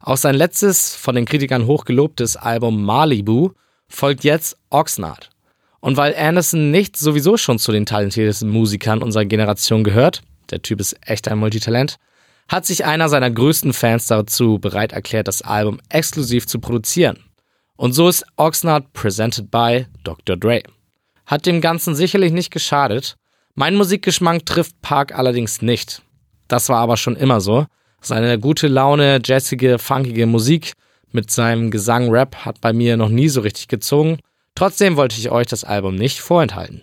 Auch 0.00 0.16
sein 0.16 0.34
letztes, 0.34 0.94
von 0.94 1.14
den 1.14 1.24
Kritikern 1.24 1.66
hochgelobtes 1.66 2.36
Album 2.36 2.84
Malibu 2.84 3.50
folgt 3.88 4.24
jetzt 4.24 4.56
Oxnard. 4.70 5.30
Und 5.80 5.96
weil 5.96 6.14
Anderson 6.16 6.70
nicht 6.70 6.96
sowieso 6.96 7.36
schon 7.36 7.58
zu 7.58 7.72
den 7.72 7.86
talentiertesten 7.86 8.48
Musikern 8.48 9.02
unserer 9.02 9.24
Generation 9.24 9.84
gehört, 9.84 10.22
der 10.50 10.62
Typ 10.62 10.80
ist 10.80 10.96
echt 11.02 11.28
ein 11.28 11.38
Multitalent, 11.38 11.96
hat 12.48 12.64
sich 12.66 12.84
einer 12.84 13.08
seiner 13.08 13.30
größten 13.30 13.72
Fans 13.72 14.06
dazu 14.06 14.58
bereit 14.58 14.92
erklärt, 14.92 15.28
das 15.28 15.42
Album 15.42 15.80
exklusiv 15.88 16.46
zu 16.46 16.58
produzieren. 16.58 17.18
Und 17.76 17.92
so 17.92 18.08
ist 18.08 18.24
Oxnard 18.36 18.92
presented 18.92 19.50
by 19.50 19.86
Dr. 20.02 20.36
Dre. 20.36 20.62
Hat 21.26 21.46
dem 21.46 21.60
Ganzen 21.60 21.94
sicherlich 21.94 22.32
nicht 22.32 22.50
geschadet. 22.50 23.16
Mein 23.54 23.76
Musikgeschmack 23.76 24.46
trifft 24.46 24.80
Park 24.80 25.16
allerdings 25.16 25.62
nicht. 25.62 26.02
Das 26.48 26.68
war 26.70 26.78
aber 26.78 26.96
schon 26.96 27.16
immer 27.16 27.40
so. 27.40 27.66
Seine 28.00 28.38
gute 28.38 28.68
Laune, 28.68 29.20
jazzige, 29.24 29.78
funkige 29.78 30.26
Musik 30.26 30.72
mit 31.12 31.30
seinem 31.30 31.70
Gesang 31.70 32.10
Rap 32.10 32.36
hat 32.44 32.60
bei 32.60 32.72
mir 32.72 32.96
noch 32.96 33.08
nie 33.08 33.28
so 33.28 33.40
richtig 33.40 33.68
gezogen. 33.68 34.18
Trotzdem 34.54 34.96
wollte 34.96 35.18
ich 35.18 35.30
euch 35.30 35.46
das 35.46 35.64
Album 35.64 35.94
nicht 35.94 36.20
vorenthalten. 36.20 36.82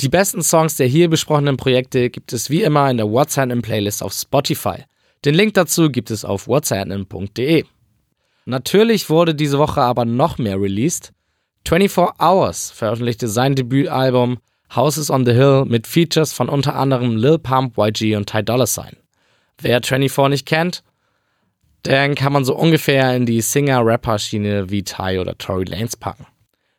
Die 0.00 0.08
besten 0.08 0.42
Songs 0.42 0.76
der 0.76 0.86
hier 0.86 1.08
besprochenen 1.08 1.56
Projekte 1.56 2.10
gibt 2.10 2.32
es 2.32 2.50
wie 2.50 2.62
immer 2.62 2.90
in 2.90 2.96
der 2.96 3.10
What's 3.10 3.36
Happening 3.36 3.62
Playlist 3.62 4.02
auf 4.02 4.12
Spotify. 4.12 4.84
Den 5.24 5.34
Link 5.34 5.54
dazu 5.54 5.90
gibt 5.90 6.10
es 6.10 6.24
auf 6.24 6.48
whatshappening.de. 6.48 7.64
Natürlich 8.44 9.08
wurde 9.08 9.34
diese 9.34 9.58
Woche 9.58 9.80
aber 9.80 10.04
noch 10.04 10.38
mehr 10.38 10.60
released. 10.60 11.12
24 11.66 12.20
Hours 12.20 12.70
veröffentlichte 12.70 13.28
sein 13.28 13.54
Debütalbum 13.54 14.38
Houses 14.74 15.10
on 15.10 15.24
the 15.24 15.32
Hill 15.32 15.64
mit 15.66 15.86
Features 15.86 16.32
von 16.32 16.48
unter 16.48 16.74
anderem 16.74 17.16
Lil 17.16 17.38
Pump, 17.38 17.78
YG 17.78 18.16
und 18.16 18.28
Ty 18.28 18.42
Dolla 18.42 18.66
Sign. 18.66 18.96
Wer 19.60 19.82
24 19.82 20.30
nicht 20.30 20.46
kennt, 20.46 20.82
den 21.86 22.14
kann 22.14 22.32
man 22.32 22.44
so 22.44 22.56
ungefähr 22.56 23.14
in 23.14 23.26
die 23.26 23.40
Singer-Rapper-Schiene 23.40 24.70
wie 24.70 24.82
Ty 24.82 25.18
oder 25.18 25.36
Tory 25.36 25.64
Lanez 25.64 25.96
packen. 25.96 26.26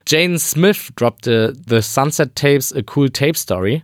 Jane 0.07 0.37
Smith 0.39 0.91
droppte 0.95 1.53
The 1.67 1.81
Sunset 1.81 2.35
Tapes 2.35 2.73
A 2.73 2.81
Cool 2.95 3.09
Tape 3.09 3.37
Story. 3.37 3.83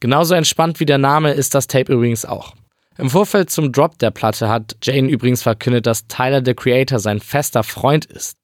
Genauso 0.00 0.34
entspannt 0.34 0.80
wie 0.80 0.86
der 0.86 0.98
Name 0.98 1.32
ist 1.32 1.54
das 1.54 1.66
Tape 1.66 1.92
übrigens 1.92 2.24
auch. 2.24 2.54
Im 2.98 3.08
Vorfeld 3.08 3.50
zum 3.50 3.72
Drop 3.72 3.98
der 3.98 4.10
Platte 4.10 4.48
hat 4.48 4.76
Jane 4.82 5.08
übrigens 5.08 5.42
verkündet, 5.42 5.86
dass 5.86 6.06
Tyler 6.08 6.42
the 6.44 6.54
Creator 6.54 6.98
sein 6.98 7.20
fester 7.20 7.62
Freund 7.62 8.04
ist. 8.04 8.36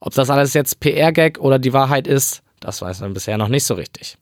Ob 0.00 0.12
das 0.12 0.28
alles 0.28 0.52
jetzt 0.52 0.80
PR-Gag 0.80 1.38
oder 1.38 1.58
die 1.58 1.72
Wahrheit 1.72 2.06
ist, 2.06 2.42
das 2.60 2.82
weiß 2.82 3.00
man 3.00 3.14
bisher 3.14 3.38
noch 3.38 3.48
nicht 3.48 3.64
so 3.64 3.74
richtig. 3.74 4.18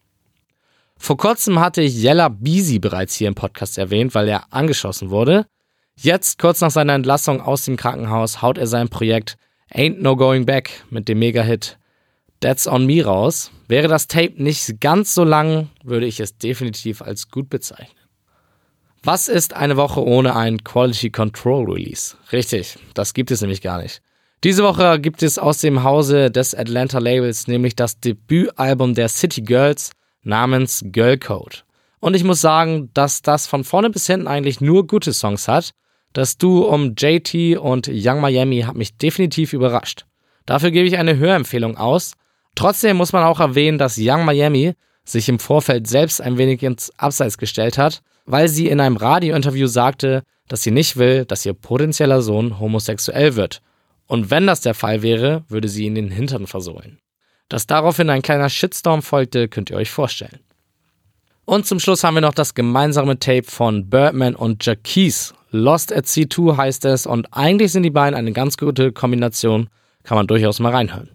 Vor 1.03 1.17
kurzem 1.17 1.59
hatte 1.59 1.83
ich 1.83 2.01
Yella 2.01 2.29
Beezy 2.29 2.79
bereits 2.79 3.17
hier 3.17 3.27
im 3.27 3.35
Podcast 3.35 3.77
erwähnt, 3.77 4.15
weil 4.15 4.29
er 4.29 4.45
angeschossen 4.53 5.11
wurde. 5.11 5.47
Jetzt, 5.97 6.39
kurz 6.39 6.61
nach 6.61 6.71
seiner 6.71 6.95
Entlassung 6.95 7.41
aus 7.41 7.65
dem 7.65 7.77
Krankenhaus, 7.77 8.41
haut 8.41 8.57
er 8.57 8.69
sein 8.69 8.89
Projekt 8.89 9.37
Ain't 9.75 10.01
No 10.01 10.15
Going 10.15 10.47
Back 10.47 10.85
mit 10.91 11.09
dem 11.09 11.19
Mega-Hit 11.19 11.77
That's 12.39 12.69
On 12.69 12.87
Me 12.87 13.05
raus. 13.05 13.51
Wäre 13.67 13.89
das 13.89 14.07
Tape 14.07 14.41
nicht 14.41 14.81
ganz 14.81 15.13
so 15.13 15.25
lang, 15.25 15.71
würde 15.83 16.07
ich 16.07 16.21
es 16.21 16.39
definitiv 16.39 17.03
als 17.03 17.29
gut 17.29 17.51
bezeichnen. 17.51 17.99
Was 19.03 19.27
ist 19.27 19.55
eine 19.55 19.77
Woche 19.77 20.07
ohne 20.07 20.37
ein 20.37 20.63
Quality 20.63 21.11
Control 21.11 21.69
Release? 21.69 22.15
Richtig, 22.31 22.79
das 22.95 23.13
gibt 23.13 23.33
es 23.33 23.41
nämlich 23.41 23.61
gar 23.61 23.83
nicht. 23.83 24.03
Diese 24.45 24.63
Woche 24.63 25.01
gibt 25.01 25.25
es 25.25 25.41
aus 25.41 25.59
dem 25.59 25.83
Hause 25.83 26.31
des 26.31 26.55
Atlanta 26.55 27.01
Labels 27.01 27.49
nämlich 27.49 27.75
das 27.75 27.99
Debütalbum 27.99 28.95
der 28.95 29.09
City 29.09 29.43
Girls 29.43 29.91
namens 30.23 30.85
Girl 30.87 31.19
Code. 31.19 31.59
Und 32.01 32.15
ich 32.15 32.25
muss 32.25 32.41
sagen, 32.41 32.91
dass 32.95 33.23
das 33.23 33.47
von 33.47 33.65
vorne 33.65 33.91
bis 33.91 34.07
hinten 34.07 34.27
eigentlich 34.27 34.61
nur 34.61 34.87
gute 34.87 35.13
Songs 35.13 35.47
hat. 35.49 35.71
Das 36.13 36.37
Duo 36.37 36.65
um 36.65 36.95
JT 36.99 37.59
und 37.59 37.89
Young 37.89 38.21
Miami 38.21 38.63
hat 38.63 38.75
mich 38.75 38.97
definitiv 38.97 39.53
überrascht. 39.53 40.05
Dafür 40.45 40.71
gebe 40.71 40.87
ich 40.87 40.99
eine 40.99 41.17
Hörempfehlung 41.17 41.77
aus. 41.77 42.13
Trotzdem 42.55 42.97
muss 42.97 43.13
man 43.13 43.25
auch 43.25 43.41
erwähnen, 43.41 43.79
dass 43.79 43.99
Young 43.99 44.25
Miami 44.25 44.75
sich 45.05 45.29
im 45.29 45.39
Vorfeld 45.39 45.87
selbst 45.87 46.21
ein 46.21 46.39
wenig 46.39 46.63
ins 46.63 46.91
Abseits 46.99 47.39
gestellt 47.39 47.79
hat, 47.79 48.03
weil 48.27 48.49
sie 48.49 48.69
in 48.69 48.81
einem 48.81 48.97
Radiointerview 48.97 49.67
sagte, 49.67 50.23
dass 50.49 50.63
sie 50.63 50.71
nicht 50.71 50.97
will, 50.97 51.25
dass 51.25 51.47
ihr 51.47 51.55
potenzieller 51.55 52.21
Sohn 52.23 52.59
homosexuell 52.59 53.37
wird. 53.37 53.63
Und 54.07 54.31
wenn 54.31 54.47
das 54.47 54.61
der 54.61 54.75
Fall 54.75 55.03
wäre, 55.03 55.45
würde 55.49 55.69
sie 55.69 55.87
ihn 55.87 55.95
den 55.95 56.11
Hintern 56.11 56.47
versohlen. 56.47 56.99
Dass 57.53 57.67
daraufhin 57.67 58.09
ein 58.09 58.23
kleiner 58.23 58.49
Shitstorm 58.49 59.03
folgte, 59.03 59.47
könnt 59.47 59.69
ihr 59.69 59.77
euch 59.77 59.91
vorstellen. 59.91 60.41
Und 61.45 61.67
zum 61.67 61.81
Schluss 61.81 62.03
haben 62.03 62.15
wir 62.15 62.23
noch 62.23 62.33
das 62.33 62.55
gemeinsame 62.55 63.19
Tape 63.19 63.43
von 63.43 63.91
Birdman 63.91 64.35
und 64.35 64.65
Jackie's. 64.65 65.35
Lost 65.51 65.93
at 65.93 66.07
Sea 66.07 66.31
2 66.31 66.57
heißt 66.57 66.87
es 66.87 67.05
und 67.05 67.27
eigentlich 67.31 67.73
sind 67.73 67.83
die 67.83 67.91
beiden 67.91 68.19
eine 68.19 68.33
ganz 68.33 68.57
gute 68.57 68.91
Kombination, 68.91 69.69
kann 70.03 70.17
man 70.17 70.27
durchaus 70.27 70.61
mal 70.61 70.73
reinhören. 70.73 71.11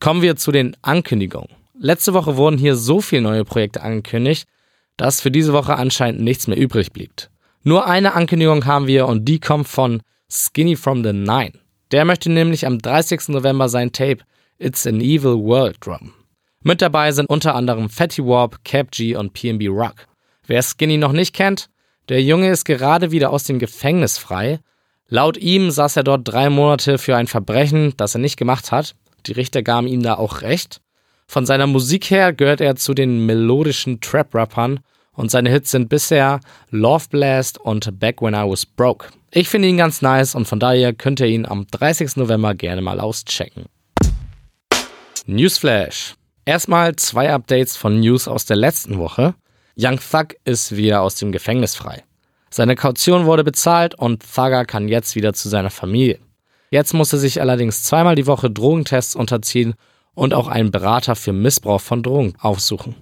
Kommen 0.00 0.22
wir 0.22 0.36
zu 0.36 0.52
den 0.52 0.74
Ankündigungen. 0.80 1.50
Letzte 1.78 2.14
Woche 2.14 2.38
wurden 2.38 2.56
hier 2.56 2.74
so 2.74 3.02
viele 3.02 3.20
neue 3.20 3.44
Projekte 3.44 3.82
angekündigt, 3.82 4.48
dass 4.96 5.20
für 5.20 5.30
diese 5.30 5.52
Woche 5.52 5.76
anscheinend 5.76 6.22
nichts 6.22 6.46
mehr 6.46 6.56
übrig 6.56 6.92
blieb. 6.92 7.12
Nur 7.62 7.86
eine 7.86 8.14
Ankündigung 8.14 8.64
haben 8.64 8.86
wir 8.86 9.06
und 9.06 9.26
die 9.26 9.38
kommt 9.38 9.68
von 9.68 10.00
Skinny 10.30 10.76
from 10.76 11.04
the 11.04 11.12
Nine. 11.12 11.52
Der 11.90 12.06
möchte 12.06 12.32
nämlich 12.32 12.66
am 12.66 12.78
30. 12.78 13.28
November 13.28 13.68
sein 13.68 13.92
Tape 13.92 14.24
It's 14.58 14.86
an 14.86 15.02
Evil 15.02 15.36
World 15.36 15.76
Drum. 15.80 16.14
Mit 16.62 16.80
dabei 16.80 17.12
sind 17.12 17.28
unter 17.28 17.54
anderem 17.54 17.90
Fatty 17.90 18.24
Warp, 18.24 18.64
Cap 18.64 18.90
G 18.90 19.14
und 19.14 19.34
PNB 19.34 19.68
Rock. 19.68 20.06
Wer 20.46 20.62
Skinny 20.62 20.96
noch 20.96 21.12
nicht 21.12 21.34
kennt, 21.34 21.68
der 22.08 22.22
Junge 22.22 22.48
ist 22.48 22.64
gerade 22.64 23.10
wieder 23.10 23.30
aus 23.30 23.44
dem 23.44 23.58
Gefängnis 23.58 24.16
frei. 24.16 24.60
Laut 25.08 25.36
ihm 25.36 25.70
saß 25.70 25.96
er 25.96 26.04
dort 26.04 26.22
drei 26.24 26.48
Monate 26.48 26.96
für 26.96 27.16
ein 27.16 27.26
Verbrechen, 27.26 27.92
das 27.98 28.14
er 28.14 28.20
nicht 28.20 28.38
gemacht 28.38 28.72
hat. 28.72 28.94
Die 29.26 29.32
Richter 29.32 29.62
gaben 29.62 29.86
ihm 29.88 30.02
da 30.02 30.14
auch 30.14 30.40
recht. 30.40 30.80
Von 31.26 31.44
seiner 31.44 31.66
Musik 31.66 32.10
her 32.10 32.32
gehört 32.32 32.62
er 32.62 32.76
zu 32.76 32.94
den 32.94 33.26
melodischen 33.26 34.00
Trap-Rappern 34.00 34.80
und 35.12 35.30
seine 35.30 35.50
Hits 35.50 35.70
sind 35.70 35.90
bisher 35.90 36.40
Love 36.70 37.04
Blast 37.10 37.58
und 37.58 38.00
Back 38.00 38.22
When 38.22 38.32
I 38.32 38.48
Was 38.48 38.64
Broke. 38.64 39.08
Ich 39.30 39.50
finde 39.50 39.68
ihn 39.68 39.76
ganz 39.76 40.00
nice 40.00 40.34
und 40.34 40.48
von 40.48 40.60
daher 40.60 40.94
könnt 40.94 41.20
ihr 41.20 41.26
ihn 41.26 41.44
am 41.44 41.66
30. 41.66 42.16
November 42.16 42.54
gerne 42.54 42.80
mal 42.80 43.00
auschecken. 43.00 43.66
Newsflash. 45.28 46.14
Erstmal 46.44 46.94
zwei 46.94 47.32
Updates 47.32 47.76
von 47.76 47.98
News 47.98 48.28
aus 48.28 48.44
der 48.44 48.56
letzten 48.56 48.98
Woche. 48.98 49.34
Young 49.76 49.98
Thug 49.98 50.36
ist 50.44 50.76
wieder 50.76 51.02
aus 51.02 51.16
dem 51.16 51.32
Gefängnis 51.32 51.74
frei. 51.74 52.04
Seine 52.48 52.76
Kaution 52.76 53.26
wurde 53.26 53.42
bezahlt 53.42 53.96
und 53.96 54.22
Thugger 54.22 54.64
kann 54.64 54.86
jetzt 54.86 55.16
wieder 55.16 55.32
zu 55.32 55.48
seiner 55.48 55.70
Familie. 55.70 56.20
Jetzt 56.70 56.94
muss 56.94 57.12
er 57.12 57.18
sich 57.18 57.40
allerdings 57.40 57.82
zweimal 57.82 58.14
die 58.14 58.28
Woche 58.28 58.52
Drogentests 58.52 59.16
unterziehen 59.16 59.74
und 60.14 60.32
auch 60.32 60.46
einen 60.46 60.70
Berater 60.70 61.16
für 61.16 61.32
Missbrauch 61.32 61.80
von 61.80 62.04
Drogen 62.04 62.34
aufsuchen. 62.38 62.94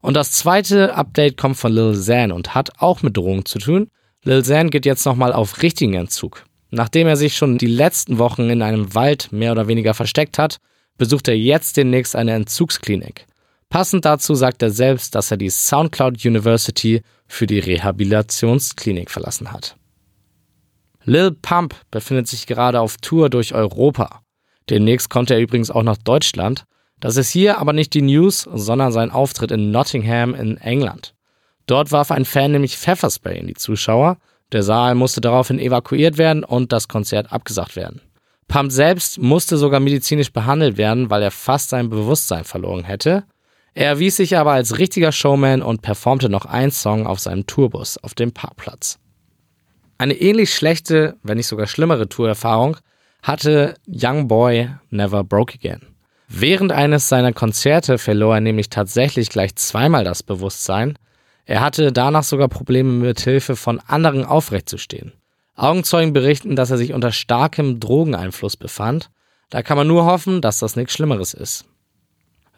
Und 0.00 0.14
das 0.14 0.32
zweite 0.32 0.96
Update 0.96 1.36
kommt 1.36 1.56
von 1.56 1.72
Lil 1.72 1.92
Xan 1.92 2.32
und 2.32 2.56
hat 2.56 2.80
auch 2.80 3.02
mit 3.02 3.16
Drogen 3.16 3.44
zu 3.44 3.60
tun. 3.60 3.88
Lil 4.24 4.42
Xan 4.42 4.70
geht 4.70 4.86
jetzt 4.86 5.06
nochmal 5.06 5.32
auf 5.32 5.62
richtigen 5.62 5.94
Entzug. 5.94 6.44
Nachdem 6.70 7.06
er 7.06 7.16
sich 7.16 7.36
schon 7.36 7.58
die 7.58 7.66
letzten 7.68 8.18
Wochen 8.18 8.50
in 8.50 8.60
einem 8.60 8.92
Wald 8.96 9.30
mehr 9.30 9.52
oder 9.52 9.68
weniger 9.68 9.94
versteckt 9.94 10.36
hat, 10.36 10.58
besucht 11.02 11.26
er 11.26 11.36
jetzt 11.36 11.76
demnächst 11.76 12.14
eine 12.14 12.32
Entzugsklinik. 12.32 13.26
Passend 13.68 14.04
dazu 14.04 14.36
sagt 14.36 14.62
er 14.62 14.70
selbst, 14.70 15.16
dass 15.16 15.32
er 15.32 15.36
die 15.36 15.50
SoundCloud 15.50 16.24
University 16.24 17.02
für 17.26 17.48
die 17.48 17.58
Rehabilitationsklinik 17.58 19.10
verlassen 19.10 19.50
hat. 19.50 19.74
Lil 21.02 21.32
Pump 21.32 21.74
befindet 21.90 22.28
sich 22.28 22.46
gerade 22.46 22.78
auf 22.78 22.98
Tour 22.98 23.30
durch 23.30 23.52
Europa. 23.52 24.20
Demnächst 24.70 25.10
kommt 25.10 25.32
er 25.32 25.40
übrigens 25.40 25.72
auch 25.72 25.82
nach 25.82 25.96
Deutschland. 25.96 26.66
Das 27.00 27.16
ist 27.16 27.30
hier 27.30 27.58
aber 27.58 27.72
nicht 27.72 27.94
die 27.94 28.02
News, 28.02 28.48
sondern 28.54 28.92
sein 28.92 29.10
Auftritt 29.10 29.50
in 29.50 29.72
Nottingham 29.72 30.36
in 30.36 30.56
England. 30.58 31.14
Dort 31.66 31.90
warf 31.90 32.12
ein 32.12 32.24
Fan 32.24 32.52
nämlich 32.52 32.78
Pfefferspray 32.78 33.40
in 33.40 33.48
die 33.48 33.54
Zuschauer. 33.54 34.18
Der 34.52 34.62
Saal 34.62 34.94
musste 34.94 35.20
daraufhin 35.20 35.58
evakuiert 35.58 36.16
werden 36.16 36.44
und 36.44 36.70
das 36.70 36.86
Konzert 36.86 37.32
abgesagt 37.32 37.74
werden. 37.74 38.02
Pump 38.48 38.70
selbst 38.70 39.18
musste 39.18 39.56
sogar 39.56 39.80
medizinisch 39.80 40.32
behandelt 40.32 40.76
werden, 40.76 41.10
weil 41.10 41.22
er 41.22 41.30
fast 41.30 41.70
sein 41.70 41.88
Bewusstsein 41.88 42.44
verloren 42.44 42.84
hätte. 42.84 43.24
Er 43.74 43.86
erwies 43.86 44.16
sich 44.16 44.36
aber 44.36 44.52
als 44.52 44.78
richtiger 44.78 45.12
Showman 45.12 45.62
und 45.62 45.82
performte 45.82 46.28
noch 46.28 46.44
einen 46.44 46.70
Song 46.70 47.06
auf 47.06 47.20
seinem 47.20 47.46
Tourbus 47.46 47.96
auf 47.98 48.14
dem 48.14 48.32
Parkplatz. 48.32 48.98
Eine 49.96 50.14
ähnlich 50.14 50.54
schlechte, 50.54 51.16
wenn 51.22 51.38
nicht 51.38 51.46
sogar 51.46 51.66
schlimmere 51.66 52.08
Tourerfahrung 52.08 52.76
hatte 53.22 53.76
Young 53.86 54.26
Boy 54.26 54.68
Never 54.90 55.22
Broke 55.22 55.54
Again. 55.54 55.94
Während 56.28 56.72
eines 56.72 57.08
seiner 57.08 57.32
Konzerte 57.32 57.98
verlor 57.98 58.34
er 58.34 58.40
nämlich 58.40 58.68
tatsächlich 58.68 59.28
gleich 59.28 59.54
zweimal 59.56 60.02
das 60.02 60.22
Bewusstsein. 60.22 60.98
Er 61.44 61.60
hatte 61.60 61.92
danach 61.92 62.24
sogar 62.24 62.48
Probleme 62.48 62.90
mit 62.90 63.20
Hilfe 63.20 63.54
von 63.54 63.80
anderen 63.80 64.24
aufrechtzustehen. 64.24 65.12
Augenzeugen 65.54 66.12
berichten, 66.12 66.56
dass 66.56 66.70
er 66.70 66.78
sich 66.78 66.92
unter 66.92 67.12
starkem 67.12 67.78
Drogeneinfluss 67.78 68.56
befand. 68.56 69.10
Da 69.50 69.62
kann 69.62 69.76
man 69.76 69.86
nur 69.86 70.04
hoffen, 70.06 70.40
dass 70.40 70.58
das 70.58 70.76
nichts 70.76 70.94
Schlimmeres 70.94 71.34
ist. 71.34 71.66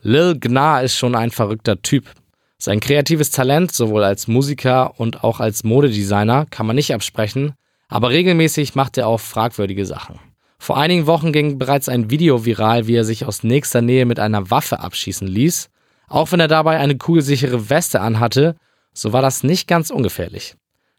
Lil 0.03 0.39
Gnar 0.39 0.83
ist 0.83 0.97
schon 0.97 1.15
ein 1.15 1.31
verrückter 1.31 1.81
Typ. 1.83 2.11
Sein 2.59 2.81
kreatives 2.81 3.31
Talent, 3.31 3.73
sowohl 3.73 4.05
als 4.05 4.29
Musiker 4.29 4.99
und 4.99 5.25
auch 5.25 5.41
als 5.41 5.65
Modedesigner, 5.65 6.47
kann 6.47 6.67
man 6.67 6.77
nicht 6.77 6.95
absprechen, 6.95 7.55
aber 7.89 8.11
regelmäßig 8.11 8.75
macht 8.75 8.97
er 8.97 9.09
auch 9.09 9.21
fragwürdige 9.21 9.87
Sachen. 9.87 10.21
Vor 10.59 10.79
einigen 10.79 11.07
Wochen 11.07 11.33
ging 11.33 11.59
bereits 11.59 11.89
ein 11.89 12.11
Video 12.11 12.47
viral, 12.47 12.87
wie 12.87 12.95
er 12.95 13.05
sich 13.05 13.27
aus 13.27 13.43
nächster 13.43 13.83
Nähe 13.83 14.07
mit 14.07 14.19
einer 14.19 14.51
Waffe 14.51 14.81
abschießen 14.81 15.27
ließ. 15.27 15.69
Auch 16.09 16.33
wenn 16.33 16.41
er 16.41 16.49
dabei 16.49 16.79
eine 16.79 16.97
kugelsichere 16.97 17.69
Weste 17.69 18.01
anhatte, 18.01 18.57
so 18.93 19.13
war 19.13 19.21
das 19.21 19.43
nicht 19.43 19.69
ganz 19.69 19.91
ungefährlich. 19.91 20.55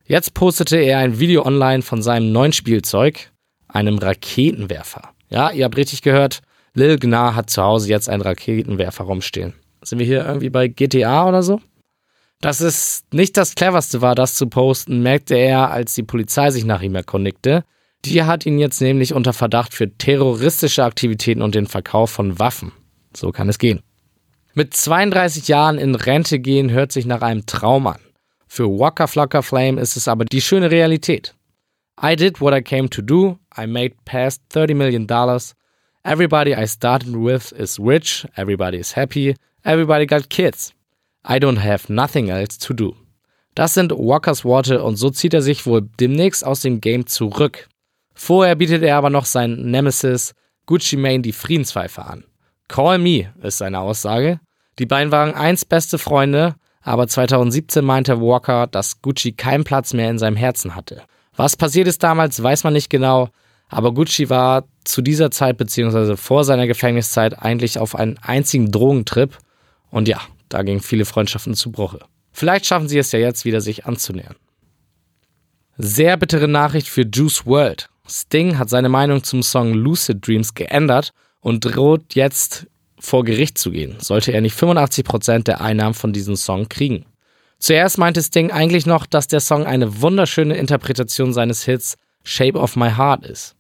Jetzt 0.07 0.35
postete 0.35 0.77
er 0.77 0.99
ein 0.99 1.19
Video 1.19 1.43
online 1.45 1.81
von 1.81 2.03
seinem 2.03 2.31
neuen 2.31 2.53
Spielzeug, 2.53 3.31
einem 3.67 3.97
Raketenwerfer. 3.97 5.09
Ja, 5.29 5.49
ihr 5.49 5.65
habt 5.65 5.77
richtig 5.77 6.03
gehört, 6.03 6.41
Lil 6.75 6.99
Gnar 6.99 7.33
hat 7.33 7.49
zu 7.49 7.63
Hause 7.63 7.89
jetzt 7.89 8.07
einen 8.07 8.21
Raketenwerfer 8.21 9.03
rumstehen. 9.03 9.53
Sind 9.81 9.97
wir 9.97 10.05
hier 10.05 10.23
irgendwie 10.23 10.51
bei 10.51 10.67
GTA 10.67 11.27
oder 11.27 11.41
so? 11.41 11.59
Dass 12.39 12.59
es 12.59 13.03
nicht 13.11 13.35
das 13.35 13.55
cleverste 13.55 14.03
war, 14.03 14.13
das 14.13 14.35
zu 14.35 14.45
posten, 14.45 15.01
merkte 15.01 15.35
er, 15.35 15.71
als 15.71 15.95
die 15.95 16.03
Polizei 16.03 16.51
sich 16.51 16.65
nach 16.65 16.83
ihm 16.83 16.93
erkundigte. 16.93 17.63
Die 18.03 18.21
hat 18.23 18.45
ihn 18.45 18.59
jetzt 18.59 18.81
nämlich 18.81 19.15
unter 19.15 19.33
Verdacht 19.33 19.73
für 19.73 19.97
terroristische 19.97 20.83
Aktivitäten 20.83 21.41
und 21.41 21.55
den 21.55 21.65
Verkauf 21.65 22.11
von 22.11 22.37
Waffen. 22.37 22.73
So 23.15 23.31
kann 23.31 23.49
es 23.49 23.57
gehen. 23.57 23.81
Mit 24.53 24.75
32 24.75 25.47
Jahren 25.47 25.79
in 25.79 25.95
Rente 25.95 26.39
gehen 26.39 26.69
hört 26.69 26.91
sich 26.91 27.07
nach 27.07 27.21
einem 27.21 27.47
Traum 27.47 27.87
an. 27.87 27.99
Für 28.55 28.69
Waka 28.69 29.05
Flocka 29.05 29.41
Flame 29.41 29.81
ist 29.81 29.97
es 29.97 30.07
aber 30.07 30.23
die 30.23 30.39
schöne 30.39 30.71
Realität. 30.71 31.35
I 32.01 32.15
did 32.15 32.39
what 32.39 32.53
I 32.53 32.61
came 32.61 32.89
to 32.89 33.01
do. 33.01 33.37
I 33.57 33.67
made 33.67 33.95
past 34.05 34.43
30 34.53 34.73
million 34.73 35.05
dollars. 35.05 35.53
Everybody 36.05 36.53
I 36.53 36.65
started 36.65 37.17
with 37.17 37.51
is 37.51 37.77
rich. 37.77 38.25
Everybody 38.37 38.77
is 38.77 38.95
happy. 38.95 39.35
Everybody 39.65 40.05
got 40.05 40.29
kids. 40.29 40.73
I 41.27 41.37
don't 41.37 41.59
have 41.59 41.91
nothing 41.91 42.29
else 42.29 42.57
to 42.59 42.73
do. 42.73 42.95
Das 43.55 43.73
sind 43.73 43.91
Walkers 43.91 44.45
Worte 44.45 44.81
und 44.81 44.95
so 44.95 45.09
zieht 45.09 45.33
er 45.33 45.41
sich 45.41 45.65
wohl 45.65 45.81
demnächst 45.99 46.45
aus 46.45 46.61
dem 46.61 46.79
Game 46.79 47.07
zurück. 47.07 47.67
Vorher 48.13 48.55
bietet 48.55 48.83
er 48.83 48.95
aber 48.95 49.09
noch 49.09 49.25
seinen 49.25 49.69
Nemesis 49.69 50.33
Gucci 50.65 50.95
Mane 50.95 51.19
die 51.19 51.33
Friedenspfeife 51.33 52.05
an. 52.05 52.23
Call 52.69 52.99
me 52.99 53.33
ist 53.43 53.57
seine 53.57 53.81
Aussage. 53.81 54.39
Die 54.79 54.85
beiden 54.85 55.11
waren 55.11 55.33
einst 55.33 55.67
beste 55.67 55.97
Freunde, 55.97 56.55
aber 56.85 57.07
2017 57.07 57.83
meinte 57.83 58.21
Walker, 58.21 58.67
dass 58.67 59.01
Gucci 59.01 59.33
keinen 59.33 59.63
Platz 59.63 59.93
mehr 59.93 60.09
in 60.09 60.19
seinem 60.19 60.37
Herzen 60.37 60.75
hatte. 60.75 61.01
Was 61.35 61.57
passiert 61.57 61.87
ist 61.87 62.03
damals, 62.03 62.41
weiß 62.41 62.63
man 62.63 62.73
nicht 62.73 62.89
genau, 62.89 63.29
aber 63.67 63.93
Gucci 63.93 64.29
war 64.29 64.65
zu 64.83 65.01
dieser 65.01 65.31
Zeit 65.31 65.57
bzw. 65.57 66.15
vor 66.15 66.43
seiner 66.43 66.67
Gefängniszeit 66.67 67.41
eigentlich 67.41 67.79
auf 67.79 67.95
einen 67.95 68.19
einzigen 68.19 68.71
Drogentrip 68.71 69.37
und 69.89 70.07
ja, 70.07 70.21
da 70.47 70.61
gingen 70.61 70.79
viele 70.79 71.05
Freundschaften 71.05 71.55
zu 71.55 71.71
Bruche. 71.71 71.99
Vielleicht 72.31 72.67
schaffen 72.67 72.87
sie 72.87 72.99
es 72.99 73.11
ja 73.11 73.19
jetzt 73.19 73.45
wieder, 73.45 73.61
sich 73.61 73.85
anzunähern. 73.85 74.35
Sehr 75.77 76.15
bittere 76.17 76.47
Nachricht 76.47 76.87
für 76.87 77.03
Juice 77.11 77.45
World. 77.47 77.89
Sting 78.07 78.59
hat 78.59 78.69
seine 78.69 78.89
Meinung 78.89 79.23
zum 79.23 79.41
Song 79.41 79.73
Lucid 79.73 80.25
Dreams 80.25 80.53
geändert 80.53 81.13
und 81.41 81.61
droht 81.61 82.13
jetzt 82.13 82.67
vor 83.05 83.23
Gericht 83.23 83.57
zu 83.57 83.71
gehen, 83.71 83.95
sollte 83.99 84.31
er 84.31 84.41
nicht 84.41 84.57
85% 84.57 85.43
der 85.43 85.61
Einnahmen 85.61 85.93
von 85.93 86.13
diesem 86.13 86.35
Song 86.35 86.67
kriegen. 86.69 87.05
Zuerst 87.59 87.97
meinte 87.97 88.21
Sting 88.21 88.51
eigentlich 88.51 88.85
noch, 88.85 89.05
dass 89.05 89.27
der 89.27 89.39
Song 89.39 89.65
eine 89.65 90.01
wunderschöne 90.01 90.57
Interpretation 90.57 91.33
seines 91.33 91.63
Hits 91.63 91.95
Shape 92.23 92.59
of 92.59 92.75
My 92.75 92.91
Heart 92.91 93.25
ist. 93.25 93.55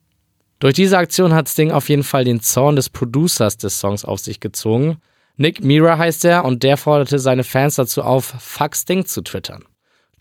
Durch 0.59 0.73
diese 0.73 0.97
Aktion 0.97 1.33
hat 1.33 1.47
Sting 1.49 1.71
auf 1.71 1.89
jeden 1.89 2.03
Fall 2.03 2.23
den 2.23 2.41
Zorn 2.41 2.75
des 2.75 2.89
Producers 2.89 3.57
des 3.57 3.79
Songs 3.79 4.03
auf 4.03 4.19
sich 4.19 4.39
gezogen, 4.39 4.97
Nick 5.37 5.63
Mira 5.63 5.97
heißt 5.97 6.23
er 6.25 6.45
und 6.45 6.63
der 6.63 6.77
forderte 6.77 7.19
seine 7.19 7.43
Fans 7.43 7.75
dazu 7.75 8.03
auf, 8.03 8.25
Fuck 8.39 8.75
Sting 8.75 9.05
zu 9.05 9.21
twittern. 9.21 9.65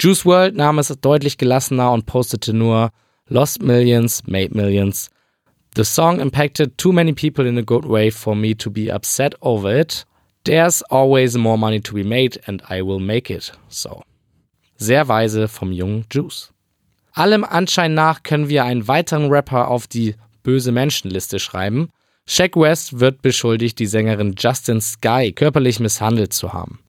Juice 0.01 0.27
World 0.27 0.57
nahm 0.57 0.81
es 0.81 0.89
deutlich 0.89 1.39
gelassener 1.39 1.93
und 1.93 2.07
postete 2.07 2.53
nur 2.53 2.91
Lost 3.29 3.63
Millions, 3.63 4.25
Made 4.27 4.55
Millions. 4.55 5.11
The 5.75 5.85
song 5.85 6.21
impacted 6.21 6.79
too 6.79 6.93
many 6.93 7.13
people 7.13 7.47
in 7.47 7.59
a 7.59 7.63
good 7.63 7.85
way 7.85 8.11
for 8.11 8.37
me 8.37 8.55
to 8.55 8.71
be 8.71 8.93
upset 8.93 9.35
over 9.41 9.75
it. 9.75 10.05
There's 10.45 10.83
always 10.83 11.37
more 11.37 11.59
money 11.59 11.81
to 11.81 11.95
be 11.95 12.05
made 12.05 12.41
and 12.47 12.63
I 12.71 12.83
will 12.83 13.01
make 13.01 13.29
it. 13.29 13.51
So. 13.69 14.03
Sehr 14.77 15.09
weise 15.09 15.49
vom 15.49 15.73
jungen 15.73 16.05
Juice. 16.13 16.53
Allem 17.13 17.45
Anschein 17.45 17.95
nach 17.95 18.23
können 18.23 18.49
wir 18.49 18.65
einen 18.65 18.87
weiteren 18.87 19.31
Rapper 19.31 19.69
auf 19.69 19.89
die 19.89 20.15
böse 20.45 20.71
Menschenliste 20.71 21.41
schreiben. 21.41 21.91
Shaq 22.27 22.57
West 22.57 23.01
wird 23.01 23.21
beschuldigt, 23.23 23.79
die 23.81 23.87
Sängerin 23.87 24.37
Justin 24.39 24.81
Sky 24.81 25.33
körperlich 25.33 25.81
misshandelt 25.81 26.33
zu 26.33 26.53
haben. 26.53 26.81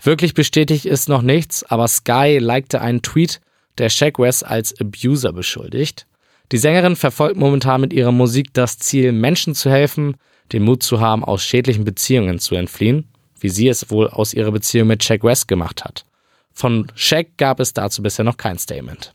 Wirklich 0.00 0.34
bestätigt 0.34 0.84
ist 0.84 1.08
noch 1.08 1.22
nichts, 1.22 1.64
aber 1.64 1.88
Sky 1.88 2.38
likte 2.40 2.82
einen 2.82 3.00
Tweet, 3.00 3.40
der 3.78 3.88
Shaq 3.88 4.18
West 4.18 4.44
als 4.44 4.78
Abuser 4.78 5.32
beschuldigt. 5.32 6.06
Die 6.52 6.58
Sängerin 6.58 6.96
verfolgt 6.96 7.36
momentan 7.36 7.80
mit 7.80 7.92
ihrer 7.92 8.12
Musik 8.12 8.52
das 8.52 8.78
Ziel, 8.78 9.12
Menschen 9.12 9.54
zu 9.54 9.70
helfen, 9.70 10.16
den 10.52 10.62
Mut 10.62 10.82
zu 10.82 11.00
haben, 11.00 11.24
aus 11.24 11.42
schädlichen 11.42 11.84
Beziehungen 11.84 12.38
zu 12.38 12.54
entfliehen, 12.54 13.08
wie 13.40 13.48
sie 13.48 13.68
es 13.68 13.90
wohl 13.90 14.08
aus 14.08 14.34
ihrer 14.34 14.52
Beziehung 14.52 14.88
mit 14.88 15.02
Shaq 15.02 15.24
West 15.24 15.48
gemacht 15.48 15.84
hat. 15.84 16.04
Von 16.52 16.86
Shaq 16.94 17.36
gab 17.38 17.60
es 17.60 17.72
dazu 17.72 18.02
bisher 18.02 18.24
noch 18.24 18.36
kein 18.36 18.58
Statement. 18.58 19.12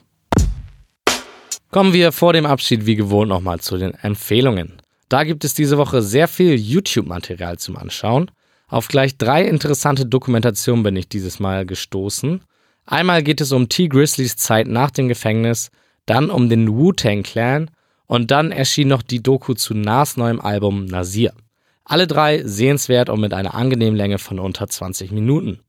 Kommen 1.72 1.94
wir 1.94 2.12
vor 2.12 2.34
dem 2.34 2.48
Abschied 2.48 2.88
wie 2.88 2.96
gewohnt 2.96 3.30
nochmal 3.30 3.60
zu 3.60 3.78
den 3.78 3.94
Empfehlungen. 3.94 4.82
Da 5.08 5.24
gibt 5.24 5.46
es 5.46 5.54
diese 5.54 5.78
Woche 5.78 6.02
sehr 6.02 6.28
viel 6.28 6.56
YouTube-Material 6.56 7.60
zum 7.60 7.78
Anschauen. 7.78 8.32
Auf 8.68 8.88
gleich 8.88 9.18
drei 9.18 9.44
interessante 9.44 10.06
Dokumentationen 10.06 10.84
bin 10.84 10.96
ich 10.96 11.10
dieses 11.10 11.40
Mal 11.40 11.66
gestoßen. 11.66 12.42
Einmal 12.86 13.22
geht 13.22 13.40
es 13.40 13.52
um 13.52 13.70
T. 13.70 13.88
Grizzlys 13.88 14.36
Zeit 14.36 14.68
nach 14.68 14.92
dem 14.92 15.08
Gefängnis, 15.08 15.70
dann 16.10 16.30
um 16.30 16.50
den 16.50 16.76
Wu-Tang 16.76 17.24
Clan 17.24 17.70
und 18.08 18.32
dann 18.32 18.52
erschien 18.52 18.88
noch 18.88 19.04
die 19.04 19.22
Doku 19.22 19.54
zu 19.54 19.76
Nas 19.76 20.18
neuem 20.18 20.42
Album 20.42 20.86
Nasir. 20.86 21.34
Alle 21.86 22.08
drei 22.08 22.44
sehenswert 22.44 23.10
und 23.10 23.20
mit 23.20 23.34
einer 23.34 23.54
angenehmen 23.54 23.96
Länge 23.96 24.18
von 24.18 24.40
unter 24.40 24.68
20 24.68 25.12
Minuten. 25.12 25.60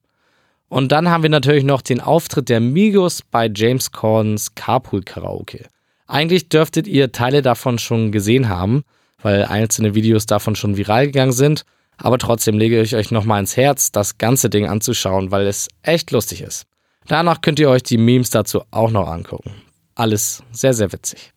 Und 0.69 0.93
dann 0.93 1.09
haben 1.11 1.23
wir 1.23 1.31
natürlich 1.31 1.65
noch 1.65 1.83
den 1.83 2.01
Auftritt 2.01 2.49
der 2.49 2.61
Migos 2.61 3.23
bei 3.23 3.51
James 3.55 3.91
Cordens 3.91 4.55
Carpool 4.55 5.03
Karaoke. 5.03 5.67
Eigentlich 6.07 6.49
dürftet 6.49 6.87
ihr 6.87 7.13
Teile 7.13 7.43
davon 7.43 7.79
schon 7.79 8.13
gesehen 8.13 8.49
haben, 8.49 8.85
weil 9.23 9.45
einzelne 9.45 9.95
Videos 9.95 10.27
davon 10.27 10.57
schon 10.57 10.77
viral 10.77 11.07
gegangen 11.07 11.33
sind. 11.33 11.65
Aber 11.97 12.19
trotzdem 12.19 12.57
lege 12.57 12.81
ich 12.81 12.97
euch 12.97 13.11
nochmal 13.11 13.41
ins 13.41 13.57
Herz, 13.57 13.93
das 13.93 14.17
ganze 14.17 14.49
Ding 14.49 14.67
anzuschauen, 14.67 15.31
weil 15.31 15.47
es 15.47 15.69
echt 15.83 16.11
lustig 16.13 16.41
ist. 16.41 16.67
Danach 17.07 17.41
könnt 17.43 17.59
ihr 17.59 17.69
euch 17.69 17.83
die 17.83 17.99
Memes 17.99 18.31
dazu 18.31 18.63
auch 18.71 18.91
noch 18.91 19.09
angucken. 19.09 19.53
Alles 20.01 20.43
sehr, 20.51 20.73
sehr 20.73 20.95
witzig. 20.95 21.31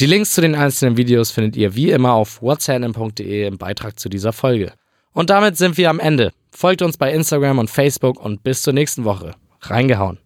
Die 0.00 0.06
Links 0.06 0.32
zu 0.32 0.40
den 0.40 0.54
einzelnen 0.54 0.96
Videos 0.96 1.30
findet 1.30 1.56
ihr 1.56 1.74
wie 1.74 1.90
immer 1.90 2.14
auf 2.14 2.40
whatsapp.de 2.40 3.46
im 3.46 3.58
Beitrag 3.58 4.00
zu 4.00 4.08
dieser 4.08 4.32
Folge. 4.32 4.72
Und 5.12 5.28
damit 5.28 5.58
sind 5.58 5.76
wir 5.76 5.90
am 5.90 6.00
Ende. 6.00 6.32
Folgt 6.50 6.80
uns 6.80 6.96
bei 6.96 7.12
Instagram 7.12 7.58
und 7.58 7.68
Facebook 7.68 8.18
und 8.18 8.42
bis 8.42 8.62
zur 8.62 8.72
nächsten 8.72 9.04
Woche. 9.04 9.34
Reingehauen. 9.60 10.18